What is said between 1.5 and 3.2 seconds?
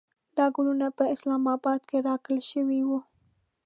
اباد کې راکړل شوې وې.